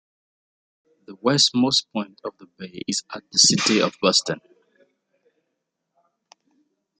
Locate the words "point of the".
1.93-2.47